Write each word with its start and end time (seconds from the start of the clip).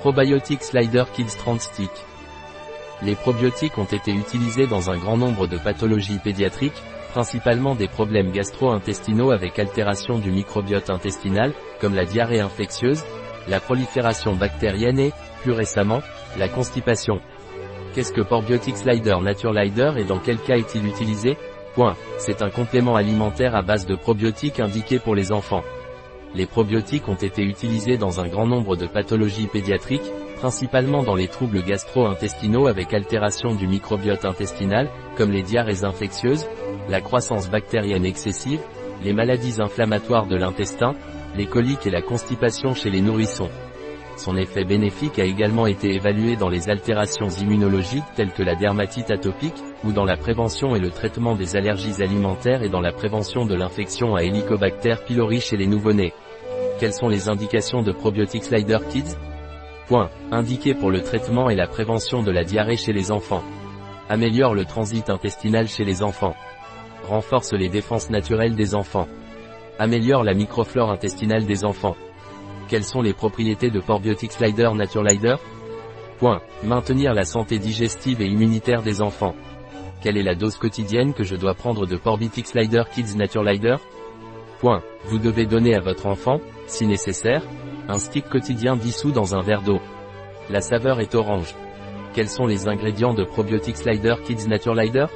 Probiotic 0.00 0.62
Slider 0.62 1.04
Kids 1.12 1.36
30 1.36 1.60
Stick. 1.60 1.90
Les 3.02 3.14
probiotiques 3.14 3.76
ont 3.76 3.84
été 3.84 4.12
utilisés 4.12 4.66
dans 4.66 4.90
un 4.90 4.96
grand 4.96 5.18
nombre 5.18 5.46
de 5.46 5.58
pathologies 5.58 6.18
pédiatriques, 6.18 6.82
principalement 7.12 7.74
des 7.74 7.86
problèmes 7.86 8.32
gastro-intestinaux 8.32 9.30
avec 9.30 9.58
altération 9.58 10.18
du 10.18 10.30
microbiote 10.30 10.88
intestinal, 10.88 11.52
comme 11.82 11.94
la 11.94 12.06
diarrhée 12.06 12.40
infectieuse, 12.40 13.04
la 13.46 13.60
prolifération 13.60 14.34
bactérienne 14.34 14.98
et, 14.98 15.12
plus 15.42 15.52
récemment, 15.52 16.00
la 16.38 16.48
constipation. 16.48 17.20
Qu'est-ce 17.94 18.14
que 18.14 18.22
Probiotic 18.22 18.78
Slider 18.78 19.18
Naturelider 19.20 19.92
et 19.98 20.04
dans 20.04 20.18
quel 20.18 20.38
cas 20.38 20.56
est-il 20.56 20.86
utilisé? 20.86 21.36
Point. 21.74 21.94
C'est 22.16 22.40
un 22.40 22.48
complément 22.48 22.96
alimentaire 22.96 23.54
à 23.54 23.60
base 23.60 23.84
de 23.84 23.96
probiotiques 23.96 24.60
indiqué 24.60 24.98
pour 24.98 25.14
les 25.14 25.30
enfants. 25.30 25.62
Les 26.34 26.46
probiotiques 26.46 27.08
ont 27.08 27.14
été 27.14 27.42
utilisés 27.42 27.96
dans 27.96 28.20
un 28.20 28.28
grand 28.28 28.46
nombre 28.46 28.76
de 28.76 28.86
pathologies 28.86 29.48
pédiatriques, 29.48 30.12
principalement 30.36 31.02
dans 31.02 31.16
les 31.16 31.28
troubles 31.28 31.62
gastro-intestinaux 31.62 32.66
avec 32.66 32.94
altération 32.94 33.54
du 33.54 33.66
microbiote 33.66 34.24
intestinal, 34.24 34.88
comme 35.16 35.32
les 35.32 35.42
diarrhées 35.42 35.84
infectieuses, 35.84 36.46
la 36.88 37.00
croissance 37.00 37.50
bactérienne 37.50 38.06
excessive, 38.06 38.60
les 39.02 39.12
maladies 39.12 39.60
inflammatoires 39.60 40.26
de 40.26 40.36
l'intestin, 40.36 40.94
les 41.36 41.46
coliques 41.46 41.86
et 41.86 41.90
la 41.90 42.02
constipation 42.02 42.74
chez 42.74 42.90
les 42.90 43.00
nourrissons. 43.00 43.50
Son 44.20 44.36
effet 44.36 44.64
bénéfique 44.64 45.18
a 45.18 45.24
également 45.24 45.66
été 45.66 45.94
évalué 45.94 46.36
dans 46.36 46.50
les 46.50 46.68
altérations 46.68 47.30
immunologiques 47.30 48.04
telles 48.16 48.32
que 48.32 48.42
la 48.42 48.54
dermatite 48.54 49.10
atopique, 49.10 49.64
ou 49.82 49.92
dans 49.92 50.04
la 50.04 50.18
prévention 50.18 50.76
et 50.76 50.78
le 50.78 50.90
traitement 50.90 51.34
des 51.36 51.56
allergies 51.56 52.02
alimentaires 52.02 52.62
et 52.62 52.68
dans 52.68 52.82
la 52.82 52.92
prévention 52.92 53.46
de 53.46 53.54
l'infection 53.54 54.16
à 54.16 54.22
Helicobacter 54.22 54.96
pylori 55.06 55.40
chez 55.40 55.56
les 55.56 55.66
nouveau-nés. 55.66 56.12
Quelles 56.78 56.92
sont 56.92 57.08
les 57.08 57.30
indications 57.30 57.80
de 57.80 57.92
Probiotic 57.92 58.44
Slider 58.44 58.80
Kids? 58.90 59.16
Point. 59.86 60.10
Indiqué 60.30 60.74
pour 60.74 60.90
le 60.90 61.00
traitement 61.00 61.48
et 61.48 61.56
la 61.56 61.66
prévention 61.66 62.22
de 62.22 62.30
la 62.30 62.44
diarrhée 62.44 62.76
chez 62.76 62.92
les 62.92 63.12
enfants. 63.12 63.42
Améliore 64.10 64.54
le 64.54 64.66
transit 64.66 65.08
intestinal 65.08 65.66
chez 65.66 65.84
les 65.84 66.02
enfants. 66.02 66.34
Renforce 67.08 67.54
les 67.54 67.70
défenses 67.70 68.10
naturelles 68.10 68.54
des 68.54 68.74
enfants. 68.74 69.08
Améliore 69.78 70.24
la 70.24 70.34
microflore 70.34 70.90
intestinale 70.90 71.46
des 71.46 71.64
enfants. 71.64 71.96
Quelles 72.70 72.84
sont 72.84 73.02
les 73.02 73.14
propriétés 73.14 73.68
de 73.68 73.80
Probiotic 73.80 74.30
Slider 74.30 74.70
Naturelider 74.72 75.34
Point. 76.20 76.40
Maintenir 76.62 77.14
la 77.14 77.24
santé 77.24 77.58
digestive 77.58 78.22
et 78.22 78.26
immunitaire 78.26 78.82
des 78.82 79.02
enfants. 79.02 79.34
Quelle 80.00 80.16
est 80.16 80.22
la 80.22 80.36
dose 80.36 80.56
quotidienne 80.56 81.12
que 81.12 81.24
je 81.24 81.34
dois 81.34 81.54
prendre 81.54 81.84
de 81.84 81.96
Probiotic 81.96 82.46
Slider 82.46 82.84
Kids 82.94 83.16
Naturelider 83.16 83.74
Point. 84.60 84.82
Vous 85.06 85.18
devez 85.18 85.46
donner 85.46 85.74
à 85.74 85.80
votre 85.80 86.06
enfant, 86.06 86.40
si 86.68 86.86
nécessaire, 86.86 87.42
un 87.88 87.98
stick 87.98 88.28
quotidien 88.28 88.76
dissous 88.76 89.10
dans 89.10 89.34
un 89.34 89.40
verre 89.40 89.62
d'eau. 89.62 89.80
La 90.48 90.60
saveur 90.60 91.00
est 91.00 91.16
orange. 91.16 91.56
Quels 92.14 92.28
sont 92.28 92.46
les 92.46 92.68
ingrédients 92.68 93.14
de 93.14 93.24
Probiotic 93.24 93.76
Slider 93.76 94.14
Kids 94.24 94.46
Naturelider 94.46 95.06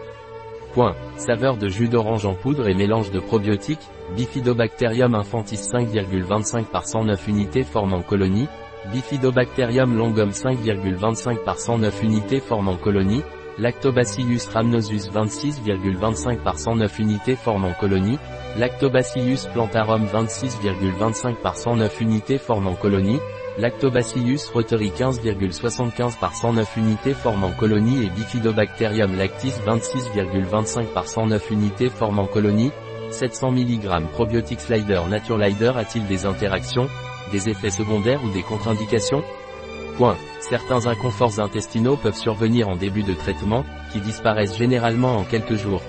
Point. 0.75 0.97
Saveur 1.17 1.56
de 1.56 1.69
jus 1.69 1.89
d'orange 1.89 2.27
en 2.27 2.34
poudre 2.34 2.69
et 2.69 2.75
mélange 2.75 3.12
de 3.12 3.20
probiotiques, 3.20 3.89
Bifidobacterium 4.17 5.14
infantis 5.14 5.56
5,25 5.56 6.64
par 6.64 6.84
109 6.84 7.28
unités 7.28 7.62
formant 7.62 8.03
colonie, 8.03 8.48
Bifidobacterium 8.92 9.97
longum 9.97 10.30
5,25 10.30 11.45
par 11.45 11.58
109 11.58 12.02
unités 12.02 12.41
formant 12.41 12.77
colonie, 12.77 13.22
Lactobacillus 13.56 14.48
rhamnosus 14.52 15.11
26,25 15.14 16.39
par 16.39 16.58
109 16.58 16.98
unités 16.98 17.36
formant 17.36 17.72
colonie, 17.72 18.19
Lactobacillus 18.58 19.47
plantarum 19.52 20.05
26,25 20.06 21.36
par 21.36 21.56
109 21.56 22.00
unités 22.00 22.39
formant 22.39 22.75
colonie, 22.75 23.20
Lactobacillus 23.56 24.50
reuteri 24.52 24.91
15,75 24.91 26.19
par 26.19 26.34
109 26.34 26.77
unités 26.77 27.14
formant 27.14 27.52
colonie 27.52 28.05
et 28.05 28.11
Bifidobacterium 28.11 29.16
lactis 29.16 29.55
26,25 29.64 30.86
par 30.86 31.06
109 31.06 31.51
unités 31.52 31.89
formant 31.89 32.27
colonie, 32.27 32.73
700 33.11 33.52
mg 33.52 34.08
Probiotic 34.12 34.61
Slider 34.61 35.02
Naturelider 35.08 35.73
a-t-il 35.77 36.05
des 36.06 36.27
interactions, 36.27 36.89
des 37.30 37.48
effets 37.48 37.70
secondaires 37.70 38.24
ou 38.24 38.30
des 38.30 38.42
contre-indications? 38.42 39.23
Point. 39.98 40.17
Certains 40.40 40.89
inconforts 40.89 41.39
intestinaux 41.39 41.96
peuvent 41.96 42.17
survenir 42.17 42.68
en 42.68 42.74
début 42.74 43.05
de 43.05 43.14
traitement, 43.14 43.64
qui 43.92 44.00
disparaissent 44.00 44.58
généralement 44.58 45.17
en 45.17 45.23
quelques 45.23 45.55
jours. 45.55 45.83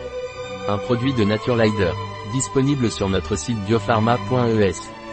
Un 0.70 0.78
produit 0.78 1.14
de 1.14 1.24
Naturelider, 1.24 1.92
disponible 2.32 2.92
sur 2.92 3.10
notre 3.10 3.36
site 3.36 3.58
biopharma.es. 3.66 5.05